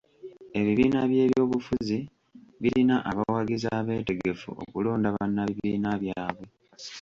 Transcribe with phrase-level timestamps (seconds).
[0.59, 1.97] Ebibiina by'ebyobufuzi
[2.61, 6.45] birina abawagizi abeetegefu okulonda bannabibiina byabwe.